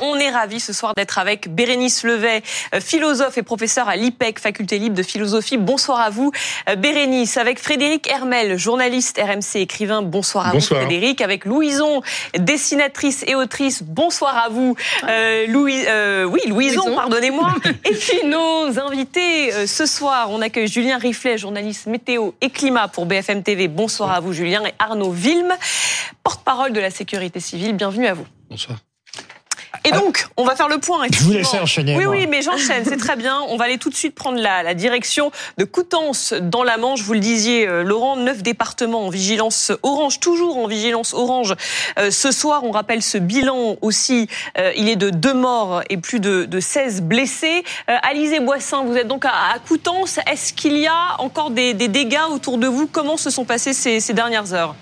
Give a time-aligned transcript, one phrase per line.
[0.00, 2.42] On est ravis ce soir d'être avec Bérénice Levet,
[2.74, 5.56] euh, philosophe et professeur à l'IPEC, faculté libre de philosophie.
[5.56, 6.30] Bonsoir à vous,
[6.68, 7.36] euh, Bérénice.
[7.36, 10.02] Avec Frédéric Hermel, journaliste RMC, écrivain.
[10.02, 11.20] Bonsoir à vous, Frédéric.
[11.20, 12.02] Avec Louison,
[12.38, 13.82] dessinatrice et autrice.
[13.82, 14.76] Bonsoir à vous,
[15.08, 17.56] euh, Louis, euh, oui, Louison, pardonnez-moi.
[17.84, 23.06] et puis nos invités ce soir, on accueille Julien Riflet, journaliste météo et climat pour
[23.06, 23.66] BFM TV.
[23.66, 25.52] Bonsoir à vous, Julien, et Arnaud Vilme,
[26.22, 27.74] porte-parole de la sécurité civile.
[27.74, 28.26] Bienvenue à vous.
[28.48, 28.78] Bonsoir.
[29.84, 31.06] Et donc, on va faire le point.
[31.10, 31.96] Je vous laisse enchaîner.
[31.96, 33.40] Oui, oui, mais j'enchaîne, c'est très bien.
[33.48, 37.02] On va aller tout de suite prendre la, la direction de Coutances dans la Manche.
[37.02, 41.54] Vous le disiez, euh, Laurent, neuf départements en vigilance orange, toujours en vigilance orange.
[41.98, 44.28] Euh, ce soir, on rappelle ce bilan aussi.
[44.58, 47.64] Euh, il est de deux morts et plus de, de 16 blessés.
[47.88, 50.18] Euh, Alizé Boissin, vous êtes donc à, à Coutances.
[50.30, 52.86] Est-ce qu'il y a encore des, des, dégâts autour de vous?
[52.86, 54.74] Comment se sont passées ces, ces dernières heures?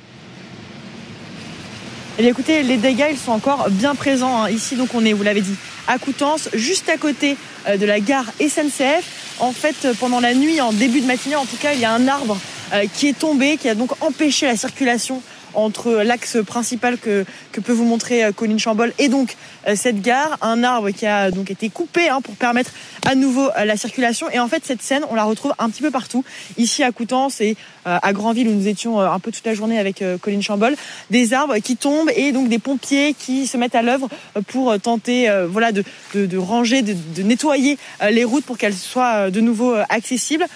[2.19, 4.43] Eh bien, écoutez, les dégâts, sont encore bien présents.
[4.43, 4.51] Hein.
[4.51, 5.55] Ici, donc, on est, vous l'avez dit,
[5.87, 7.37] à Coutances, juste à côté
[7.69, 9.37] euh, de la gare SNCF.
[9.39, 11.85] En fait, euh, pendant la nuit, en début de matinée, en tout cas, il y
[11.85, 12.37] a un arbre
[12.73, 15.23] euh, qui est tombé, qui a donc empêché la circulation
[15.55, 19.37] entre l'axe principal que, que peut vous montrer Colline Chambol et donc
[19.75, 22.73] cette gare, un arbre qui a donc été coupé hein, pour permettre
[23.07, 24.31] à nouveau la circulation.
[24.31, 26.25] Et en fait, cette scène, on la retrouve un petit peu partout,
[26.57, 30.03] ici à Coutances et à Grandville où nous étions un peu toute la journée avec
[30.21, 30.75] Colline Chambol,
[31.11, 34.09] des arbres qui tombent et donc des pompiers qui se mettent à l'œuvre
[34.49, 37.79] pour tenter, voilà, de, de, ranger, de nettoyer
[38.11, 40.47] les routes pour qu'elles soient de nouveau accessibles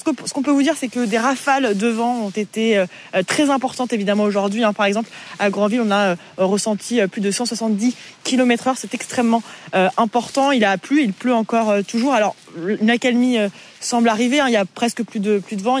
[0.00, 2.86] ce qu'on peut vous dire, c'est que des rafales de vent ont été euh,
[3.26, 4.64] très importantes évidemment aujourd'hui.
[4.64, 4.72] Hein.
[4.72, 8.74] Par exemple, à Grandville, on a euh, ressenti euh, plus de 170 km/h.
[8.76, 9.42] C'est extrêmement
[9.96, 10.50] important.
[10.50, 12.12] Il a plu, il pleut encore toujours.
[12.12, 12.34] Alors,
[12.80, 13.38] une accalmie
[13.80, 14.40] semble arriver.
[14.40, 14.46] Hein.
[14.48, 15.78] Il y a presque plus de plus de vent.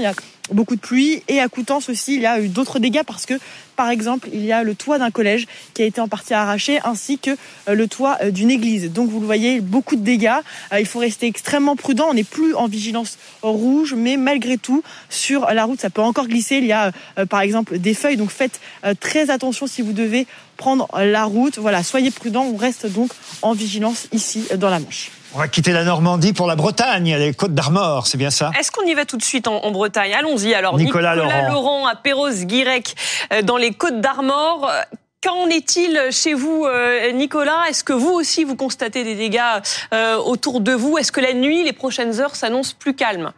[0.52, 1.22] Beaucoup de pluie.
[1.28, 3.34] Et à Coutances aussi, il y a eu d'autres dégâts parce que,
[3.76, 6.80] par exemple, il y a le toit d'un collège qui a été en partie arraché,
[6.84, 8.92] ainsi que euh, le toit euh, d'une église.
[8.92, 10.40] Donc, vous le voyez, beaucoup de dégâts.
[10.72, 12.08] Euh, il faut rester extrêmement prudent.
[12.10, 16.28] On n'est plus en vigilance rouge, mais malgré tout, sur la route, ça peut encore
[16.28, 16.56] glisser.
[16.56, 16.92] Il y a,
[17.28, 18.16] par exemple, des feuilles.
[18.16, 18.60] Donc, faites
[19.00, 20.26] très attention si vous devez
[20.56, 21.58] prendre la route.
[21.58, 22.44] Voilà, soyez prudent.
[22.44, 23.10] On reste donc
[23.42, 25.10] en vigilance ici dans la Manche.
[25.32, 28.72] On va quitter la Normandie pour la Bretagne, les Côtes d'Armor, c'est bien ça Est-ce
[28.72, 30.12] qu'on y va tout de suite en, en Bretagne?
[30.12, 30.76] Allons-y alors.
[30.76, 31.52] Nicolas, Nicolas Laurent.
[31.52, 32.96] Laurent à Perros-Guirec,
[33.32, 34.68] euh, dans les Côtes d'Armor.
[35.22, 37.68] Qu'en est-il chez vous, euh, Nicolas?
[37.68, 39.40] Est-ce que vous aussi, vous constatez des dégâts
[39.94, 40.98] euh, autour de vous?
[40.98, 43.32] Est-ce que la nuit, les prochaines heures s'annoncent plus calmes?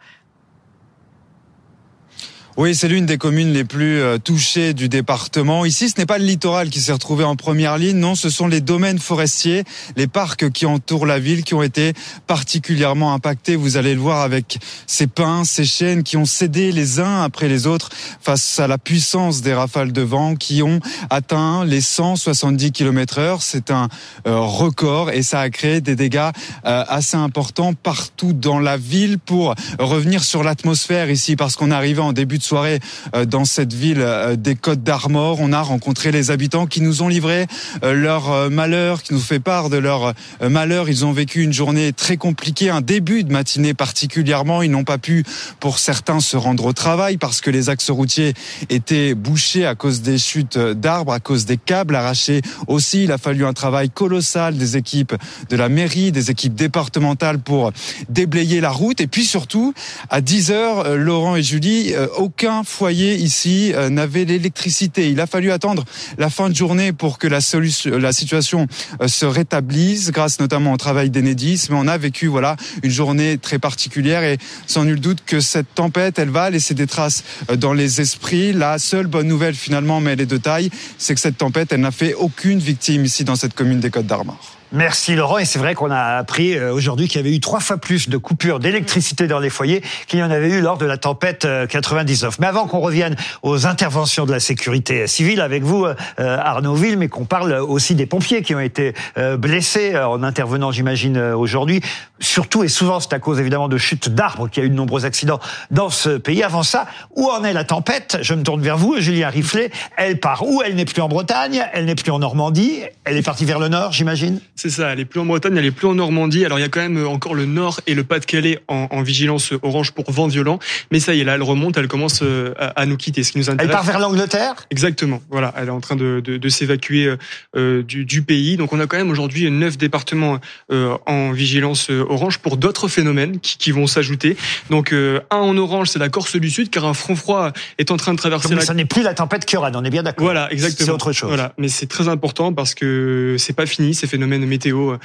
[2.55, 5.65] Oui, c'est l'une des communes les plus euh, touchées du département.
[5.65, 8.45] Ici, ce n'est pas le littoral qui s'est retrouvé en première ligne, non, ce sont
[8.45, 9.63] les domaines forestiers,
[9.95, 11.93] les parcs qui entourent la ville qui ont été
[12.27, 13.55] particulièrement impactés.
[13.55, 17.47] Vous allez le voir avec ces pins, ces chênes qui ont cédé les uns après
[17.47, 17.89] les autres
[18.21, 23.41] face à la puissance des rafales de vent qui ont atteint les 170 km heure.
[23.41, 23.89] C'est un
[24.27, 26.29] euh, record et ça a créé des dégâts
[26.65, 31.99] euh, assez importants partout dans la ville pour revenir sur l'atmosphère ici parce qu'on arrivé
[31.99, 32.79] en début de soirée
[33.15, 35.37] euh, dans cette ville euh, des Côtes d'Armor.
[35.39, 37.47] On a rencontré les habitants qui nous ont livré
[37.83, 40.89] euh, leur malheur, qui nous fait part de leur malheur.
[40.89, 44.61] Ils ont vécu une journée très compliquée, un début de matinée particulièrement.
[44.61, 45.23] Ils n'ont pas pu,
[45.59, 48.33] pour certains, se rendre au travail parce que les axes routiers
[48.69, 53.03] étaient bouchés à cause des chutes d'arbres, à cause des câbles arrachés aussi.
[53.05, 55.15] Il a fallu un travail colossal des équipes
[55.49, 57.71] de la mairie, des équipes départementales pour
[58.09, 59.01] déblayer la route.
[59.01, 59.73] Et puis surtout,
[60.09, 61.93] à 10 heures, Laurent et Julie,
[62.33, 65.11] aucun foyer ici euh, n'avait l'électricité.
[65.11, 65.85] Il a fallu attendre
[66.17, 68.65] la fin de journée pour que la, solution, la situation
[69.01, 71.67] euh, se rétablisse, grâce notamment au travail d'Enedis.
[71.69, 75.75] Mais on a vécu voilà une journée très particulière et sans nul doute que cette
[75.75, 78.51] tempête, elle va laisser des traces euh, dans les esprits.
[78.51, 81.81] La seule bonne nouvelle finalement, mais elle est de taille, c'est que cette tempête, elle
[81.81, 84.52] n'a fait aucune victime ici dans cette commune des Côtes d'Armor.
[84.73, 85.37] Merci Laurent.
[85.37, 88.17] Et c'est vrai qu'on a appris aujourd'hui qu'il y avait eu trois fois plus de
[88.17, 92.39] coupures d'électricité dans les foyers qu'il y en avait eu lors de la tempête 99.
[92.39, 95.85] Mais avant qu'on revienne aux interventions de la sécurité civile avec vous,
[96.17, 98.95] Arnaud Ville, mais qu'on parle aussi des pompiers qui ont été
[99.37, 101.81] blessés en intervenant, j'imagine, aujourd'hui.
[102.19, 104.75] Surtout et souvent, c'est à cause évidemment de chutes d'arbres qu'il y a eu de
[104.75, 106.41] nombreux accidents dans ce pays.
[106.41, 108.17] Avant ça, où en est la tempête?
[108.21, 109.69] Je me tourne vers vous, Julien Riflet.
[109.97, 110.63] Elle part où?
[110.65, 113.67] Elle n'est plus en Bretagne, elle n'est plus en Normandie, elle est partie vers le
[113.67, 114.39] nord, j'imagine?
[114.63, 116.45] C'est ça, elle est plus en Bretagne, elle est plus en Normandie.
[116.45, 119.51] Alors il y a quand même encore le Nord et le Pas-de-Calais en, en, vigilance
[119.61, 120.57] orange pour vent violent.
[120.89, 123.23] Mais ça y est, là, elle remonte, elle commence euh, à, à nous quitter.
[123.23, 123.67] Ce qui nous intéresse.
[123.69, 124.65] Elle part vers l'Angleterre?
[124.71, 125.21] Exactement.
[125.29, 127.13] Voilà, elle est en train de, de, de s'évacuer
[127.57, 128.55] euh, du, du, pays.
[128.55, 130.39] Donc on a quand même aujourd'hui neuf départements
[130.71, 134.37] euh, en vigilance orange pour d'autres phénomènes qui, qui vont s'ajouter.
[134.69, 137.97] Donc un en orange, c'est la Corse du Sud, car un front froid est en
[137.97, 138.47] train de traverser.
[138.47, 138.65] Donc, la...
[138.65, 140.23] ça n'est plus la tempête Kioran, on est bien d'accord.
[140.23, 140.85] Voilà, exactement.
[140.85, 141.27] C'est autre chose.
[141.27, 144.95] Voilà, mais c'est très important parce que c'est pas fini ces phénomènes météo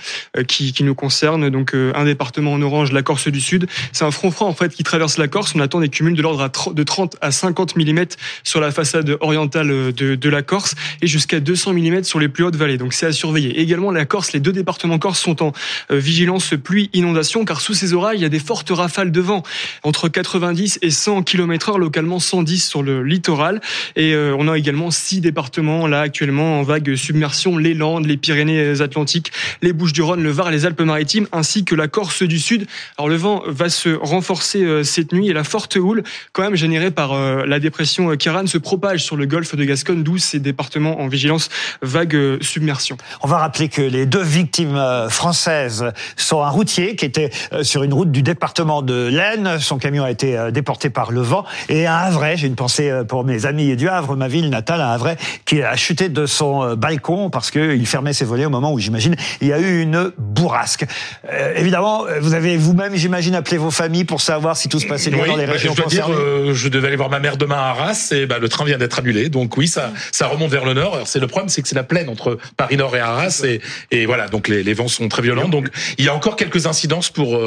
[0.47, 1.51] qui, qui nous concerne.
[1.51, 3.67] Donc un département en orange, la Corse du Sud.
[3.93, 5.55] C'est un front froid en fait qui traverse la Corse.
[5.55, 8.05] On attend des cumuls de l'ordre de 30 à 50 mm
[8.45, 12.45] sur la façade orientale de, de la Corse et jusqu'à 200 mm sur les plus
[12.45, 12.79] hautes vallées.
[12.79, 13.59] Donc c'est à surveiller.
[13.61, 15.53] également la Corse, les deux départements corse sont en
[15.91, 19.43] vigilance pluie inondation car sous ces orages il y a des fortes rafales de vent
[19.83, 23.61] entre 90 et 100 km/h, localement 110 sur le littoral.
[23.97, 28.17] Et euh, on a également six départements là actuellement en vague submersion les Landes, les
[28.17, 32.67] Pyrénées-Atlantiques, les Bouches-du-Rhône, le Var, les Alpes-Maritimes, ainsi que la Corse du Sud.
[32.97, 36.03] Alors le vent va se renforcer euh, cette nuit et la forte houle,
[36.33, 40.03] quand même générée par euh, la dépression Kiran, se propage sur le golfe de Gascogne,
[40.03, 41.49] d'où ces départements en vigilance
[41.83, 42.97] vague submersion.
[43.23, 47.31] On va rappeler que les deux victimes françaises sont un routier qui était
[47.63, 49.59] sur une route du département de l'Aisne.
[49.59, 51.45] Son camion a été déporté par le vent.
[51.69, 54.91] Et un Havre, j'ai une pensée pour mes amis du Havre, ma ville natale, un
[54.91, 55.15] Havre,
[55.45, 58.79] qui a chuté de son euh, balcon parce qu'il fermait ses volets au moment où,
[58.79, 60.85] j'imagine, il y a eu une bourrasque.
[61.31, 65.11] Euh, évidemment, vous avez vous-même, j'imagine, appelé vos familles pour savoir si tout se passait
[65.11, 67.57] bien dans les bah, régions je Dire, euh, je devais aller voir ma mère demain
[67.57, 69.29] à Arras et bah, le train vient d'être annulé.
[69.29, 71.01] Donc oui, ça, ça remonte vers le nord.
[71.07, 73.61] C'est le problème, c'est que c'est la plaine entre Paris Nord et Arras et,
[73.91, 75.49] et voilà, donc les, les, vents sont très violents.
[75.49, 77.41] Donc il y a encore quelques incidences pour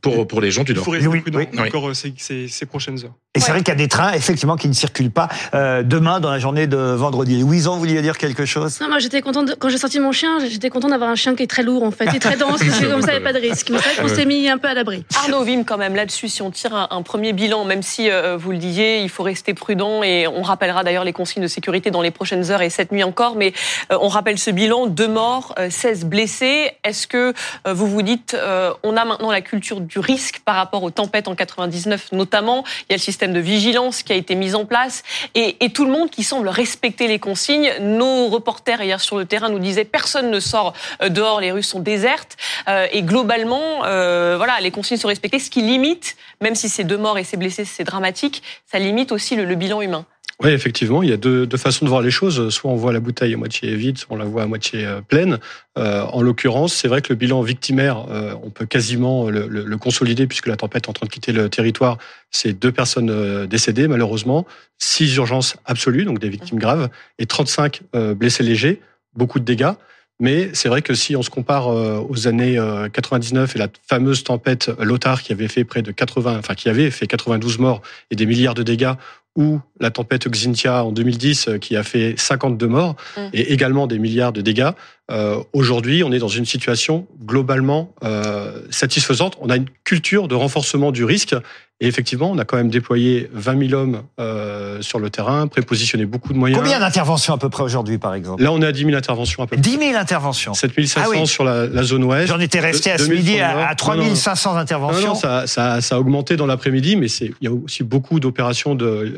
[0.00, 0.84] pour pour les gens du nord.
[0.88, 3.14] Il faut oui, oui, encore ces, ces, ces, prochaines heures.
[3.34, 6.20] Et c'est vrai qu'il y a des trains effectivement qui ne circulent pas euh, demain
[6.20, 7.40] dans la journée de vendredi.
[7.40, 8.78] Louison, vous vouliez dire quelque chose?
[8.78, 11.42] Non, moi j'étais contente quand j'ai sorti mon chien, j'étais contente d'avoir un chien qui
[11.42, 13.26] est très lourd en fait, et très dense, parce que comme ça il n'y a
[13.26, 13.70] pas de risque.
[13.70, 15.06] Mais c'est vrai qu'on s'est mis un peu à l'abri.
[15.16, 18.50] Arnaud Vim, quand même là-dessus, si on tire un, premier bilan, même si euh, vous
[18.50, 22.02] le disiez, il faut rester prudent et on rappellera d'ailleurs les consignes de sécurité dans
[22.02, 23.54] les prochaines heures et cette nuit encore, mais
[23.90, 26.72] euh, on rappelle ce bilan deux morts, 16 blessés.
[26.84, 27.32] Est-ce que
[27.64, 28.36] vous vous dites,
[28.82, 32.62] on a maintenant la culture du risque par rapport aux tempêtes en 99 notamment?
[32.90, 35.02] Il y a le système de vigilance qui a été mis en place
[35.34, 37.72] et, tout le monde qui semble respecter les consignes.
[37.80, 41.62] Nos reporters hier sur le terrain nous disaient personne ne sort euh, dehors, les rues
[41.62, 42.36] sont désertes
[42.68, 46.84] euh, et globalement, euh, voilà, les consignes sont respectées, ce qui limite, même si c'est
[46.84, 50.04] deux morts et c'est blessés, c'est dramatique, ça limite aussi le bilan humain.
[50.40, 52.48] Oui, effectivement, il y a deux, deux, façons de voir les choses.
[52.50, 55.00] Soit on voit la bouteille à moitié vide, soit on la voit à moitié euh,
[55.00, 55.38] pleine.
[55.78, 59.64] Euh, en l'occurrence, c'est vrai que le bilan victimaire, euh, on peut quasiment le, le,
[59.64, 61.96] le, consolider puisque la tempête est en train de quitter le territoire.
[62.30, 64.46] C'est deux personnes euh, décédées, malheureusement,
[64.78, 66.88] six urgences absolues, donc des victimes graves,
[67.18, 67.82] et 35
[68.16, 68.80] blessés légers,
[69.14, 69.72] beaucoup de dégâts.
[70.20, 72.58] Mais c'est vrai que si on se compare aux années
[72.92, 76.90] 99 et la fameuse tempête Lothar qui avait fait près de 80, enfin qui avait
[76.90, 78.92] fait 92 morts et des milliards de dégâts,
[79.36, 83.20] ou la tempête Xintia en 2010 euh, qui a fait 52 morts mm.
[83.32, 84.70] et également des milliards de dégâts.
[85.10, 89.36] Euh, Aujourd'hui, on est dans une situation globalement euh, satisfaisante.
[89.40, 91.34] On a une culture de renforcement du risque
[91.82, 96.06] et effectivement, on a quand même déployé 20 000 hommes euh, sur le terrain, prépositionné
[96.06, 96.62] beaucoup de moyens.
[96.62, 98.40] Combien d'interventions à peu près aujourd'hui, par exemple?
[98.40, 99.62] Là, on est à 10 000 interventions à peu près.
[99.62, 102.28] 10 000 interventions 7 500 ah sur la, la, zone ouest.
[102.28, 105.08] J'en étais resté à ce midi à, 3 500 interventions.
[105.08, 108.76] Non, ça, ça, ça, a augmenté dans l'après-midi, mais il y a aussi beaucoup d'opérations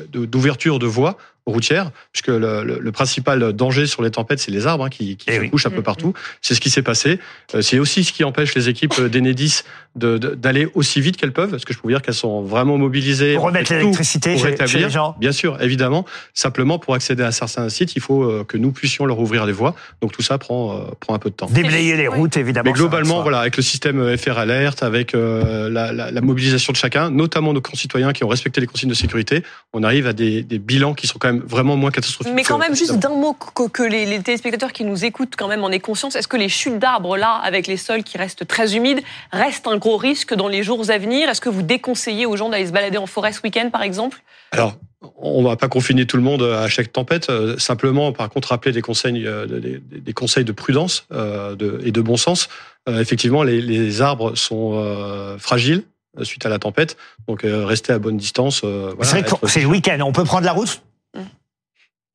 [0.08, 1.16] d'ouverture de, voies
[1.46, 5.16] routière, puisque le, le, le, principal danger sur les tempêtes, c'est les arbres hein, qui,
[5.16, 5.84] qui eh se couchent un peu mm.
[5.84, 6.14] partout.
[6.40, 7.20] C'est ce qui s'est passé.
[7.54, 9.62] Euh, c'est aussi ce qui empêche les équipes d'Enedis
[9.94, 12.78] d'aller de, aussi vite qu'elles peuvent, parce que je peux vous dire qu'elles sont vraiment
[12.78, 13.34] mobilisées.
[13.34, 15.14] Pour remettre l'électricité chez, chez, les gens.
[15.20, 16.04] Bien sûr, évidemment.
[16.32, 19.52] Simplement, pour accéder à certains sites, il faut euh, que nous puissions leur ouvrir les
[19.52, 19.74] voies.
[20.00, 21.46] Donc tout ça prend, euh, prend un peu de temps.
[21.46, 22.64] Déblayer les routes, évidemment.
[22.64, 27.10] Mais globalement, voilà, avec le système FR Alert, avec la, la, la, mobilisation de chacun,
[27.10, 29.42] notamment nos concitoyens qui ont respecté les consignes de sécurité,
[29.74, 32.34] on arrive à des, des bilans qui sont quand même vraiment moins catastrophiques.
[32.34, 35.64] Mais quand même, juste d'un mot, que, les, les, téléspectateurs qui nous écoutent quand même
[35.64, 38.76] en aient conscience, est-ce que les chutes d'arbres là, avec les sols qui restent très
[38.76, 41.28] humides, restent un gros risque dans les jours à venir?
[41.28, 44.22] Est-ce que vous déconseillez aux gens d'aller se balader en forêt ce week-end, par exemple?
[44.52, 44.74] Alors,
[45.16, 47.30] on va pas confiner tout le monde à chaque tempête.
[47.30, 52.00] Euh, simplement, par contre, rappeler des conseils, euh, des, conseils de prudence euh, et de
[52.00, 52.48] bon sens.
[52.88, 55.84] effectivement, les, arbres sont fragiles
[56.22, 58.64] suite à la tempête, donc rester à bonne distance.
[59.02, 59.98] c'est le week-end.
[60.04, 60.82] On peut prendre la route?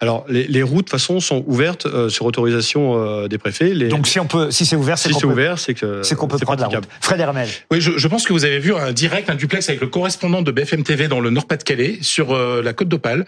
[0.01, 3.73] Alors, les, les, routes, de toute façon, sont ouvertes euh, sur autorisation euh, des préfets.
[3.73, 3.89] Les...
[3.89, 6.29] Donc, si on peut, si c'est ouvert, c'est si c'est ouvert, c'est que c'est qu'on
[6.29, 6.87] peut prendre la route.
[7.01, 7.49] Fred Hermel.
[7.69, 10.41] Oui, je, je, pense que vous avez vu un direct, un duplex avec le correspondant
[10.41, 13.25] de BFM TV dans le Nord-Pas-de-Calais sur euh, la côte d'Opale,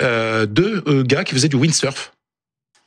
[0.00, 2.12] deux gars qui faisaient du windsurf.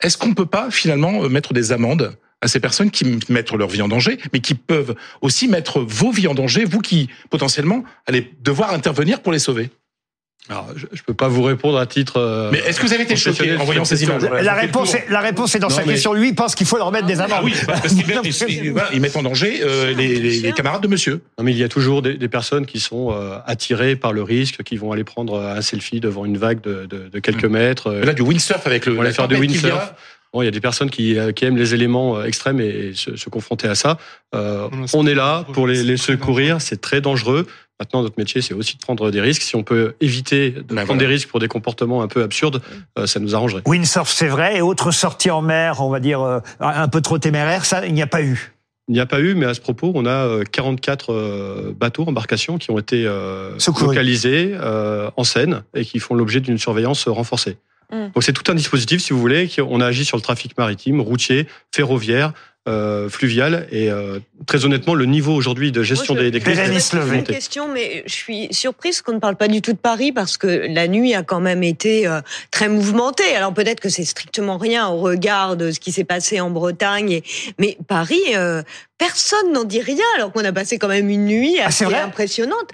[0.00, 3.82] Est-ce qu'on peut pas finalement mettre des amendes à ces personnes qui mettent leur vie
[3.82, 8.32] en danger, mais qui peuvent aussi mettre vos vies en danger, vous qui potentiellement allez
[8.42, 9.70] devoir intervenir pour les sauver?
[10.48, 12.16] Alors, je ne peux pas vous répondre à titre.
[12.16, 15.06] Euh, mais est-ce que vous avez été choqué en voyant ces images La réponse, est,
[15.08, 16.12] la réponse est dans sa question.
[16.12, 17.36] Lui, il pense qu'il faut leur mettre des amendes.
[17.38, 21.20] Ah oui, parce qu'ils mettent en danger euh, les, les, les, camarades de monsieur.
[21.38, 24.22] Non, mais il y a toujours des, des personnes qui sont euh, attirées par le
[24.22, 27.52] risque, qui vont aller prendre un selfie devant une vague de, de, de quelques hmm.
[27.52, 27.92] mètres.
[27.92, 28.98] Là, du windsurf avec le.
[28.98, 29.94] On va faire du windsurf.
[30.32, 33.28] Bon, il y a des personnes qui, qui aiment les éléments extrêmes et se, se
[33.28, 33.98] confronter à ça.
[34.34, 36.60] Euh, on est là pour les, les secourir.
[36.60, 37.46] C'est très dangereux.
[37.80, 39.42] Maintenant, notre métier, c'est aussi de prendre des risques.
[39.42, 42.62] Si on peut éviter de Ben prendre des risques pour des comportements un peu absurdes,
[42.98, 43.62] euh, ça nous arrangerait.
[43.66, 44.58] Windsurf, c'est vrai.
[44.58, 47.94] Et autres sorties en mer, on va dire, euh, un peu trop téméraires, ça, il
[47.94, 48.52] n'y a pas eu.
[48.90, 52.04] Il n'y a pas eu, mais à ce propos, on a euh, 44 euh, bateaux,
[52.08, 57.06] embarcations qui ont été euh, localisés euh, en Seine et qui font l'objet d'une surveillance
[57.06, 57.56] renforcée.
[57.92, 58.08] Mm.
[58.12, 61.00] Donc c'est tout un dispositif, si vous voulez, on a agi sur le trafic maritime,
[61.00, 62.32] routier, ferroviaire,
[62.68, 66.40] euh, fluvial, et euh, très honnêtement, le niveau aujourd'hui de gestion Moi, je- des, des
[66.40, 69.78] crises est une question, mais je suis surprise qu'on ne parle pas du tout de
[69.78, 73.34] Paris parce que la nuit a quand même été euh, très mouvementée.
[73.34, 77.10] Alors peut-être que c'est strictement rien au regard de ce qui s'est passé en Bretagne,
[77.10, 77.24] et...
[77.58, 78.62] mais Paris, euh,
[78.98, 82.72] personne n'en dit rien alors qu'on a passé quand même une nuit Ah, assez impressionnante.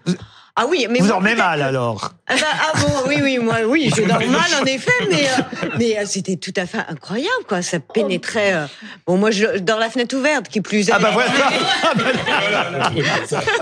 [0.58, 2.12] Ah oui, mais Vous dormez mal alors.
[2.28, 5.68] Ah, bah, ah bon, oui, oui, moi, oui, je dors mal en effet, mais euh,
[5.78, 7.60] mais euh, c'était tout à fait incroyable, quoi.
[7.62, 8.54] Ça pénétrait.
[8.54, 8.66] euh,
[9.06, 10.92] Bon, moi, je dors la fenêtre ouverte, qui plus est.
[10.92, 11.30] Ah bah voilà.
[11.82, 11.92] Ah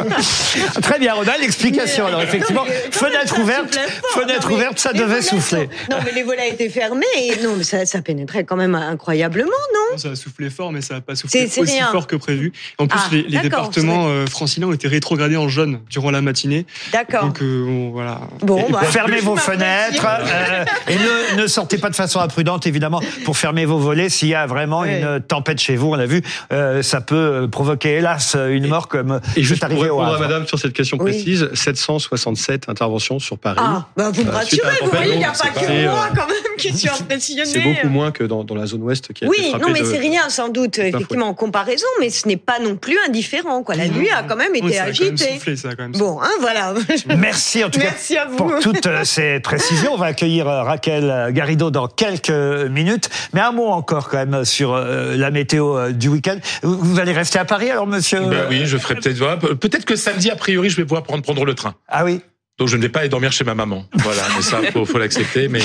[0.04, 2.06] bah- Très bien, on a l'explication.
[2.06, 4.22] Alors effectivement, mais, euh, fenêtre ça ouverte, fort.
[4.22, 5.68] fenêtre Non, mais ouverte, ça les devait volets souffler.
[5.88, 8.74] sont- Non, mais les volets étaient fermés et non, mais ça, ça pénétrait quand même
[8.74, 9.98] incroyablement, non?
[9.98, 11.88] Ça a soufflé fort, mais ça n'a pas soufflé C'est- c'est aussi rien.
[11.90, 12.52] fort que prévu.
[12.78, 16.10] En plus, Ah, les, les d'accord, départements euh, franciliens ont été rétrogradés en jaune durant
[16.10, 16.66] la matinée.
[16.92, 17.24] D'accord.
[17.24, 18.20] Donc euh, bon, voilà.
[18.40, 23.00] Bon, bah, Fermez vos fenêtres euh, et ne, ne sortez pas de façon imprudente, évidemment,
[23.24, 24.08] pour fermer vos volets.
[24.08, 26.22] S'il y a vraiment une tempête chez vous, on l'a vu,
[26.52, 30.18] euh, ça peut provoquer, hélas, une mort comme Et juste pour arrivé au répondre à
[30.18, 31.12] madame sur cette question Oui.
[31.12, 33.60] précise, 767 interventions sur Paris.
[33.60, 36.43] Ah, bah vous me rassurez, vous voyez, il n'y a pas que moi quand même
[37.44, 39.70] C'est beaucoup moins que dans, dans la zone ouest qui a été Oui, frappée non,
[39.72, 42.96] mais de- c'est rien, sans doute, effectivement, en comparaison, mais ce n'est pas non plus
[43.06, 43.74] indifférent, quoi.
[43.74, 45.34] La nuit a quand même Oui, été ça a quand même agitée.
[45.34, 46.74] soufflé, ça a quand même Bon, hein, voilà.
[47.16, 48.36] Merci en tout Merci cas à vous.
[48.36, 49.92] pour toutes euh, ces précisions.
[49.94, 53.08] On va accueillir euh, Raquel Garrido dans quelques minutes.
[53.32, 56.38] Mais un mot encore quand même sur euh, la météo euh, du week-end.
[56.62, 58.20] Vous allez rester à Paris alors, monsieur?
[58.20, 59.54] Ben oui, je ferai peut-être.
[59.54, 61.74] Peut-être que samedi, a priori, je vais pouvoir prendre, prendre le train.
[61.88, 62.20] Ah oui.
[62.56, 63.84] Donc je ne vais pas aller dormir chez ma maman.
[63.94, 65.48] Voilà, mais ça, faut, faut l'accepter.
[65.48, 65.58] Mais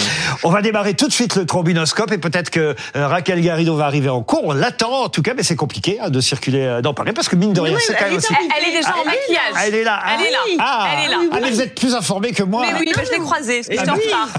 [0.43, 3.85] On va démarrer tout de suite le trombinoscope et peut-être que euh, Raquel Garrido va
[3.85, 4.41] arriver en cours.
[4.43, 7.29] On l'attend en tout cas, mais c'est compliqué hein, de circuler euh, dans Paris parce
[7.29, 8.33] que mine de rien, oui, c'est quand elle même est aussi.
[8.33, 9.67] Elle, elle est déjà en maquillage.
[9.67, 10.01] Elle est là.
[10.15, 10.37] Elle est là.
[10.59, 11.17] Ah, Elle est là.
[11.31, 12.65] Ah, mais vous êtes plus informé que moi.
[12.65, 13.61] Mais oui, bah, je l'ai croisée.
[13.61, 14.29] C'était en retard.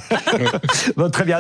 [0.96, 1.38] Bon, très bien.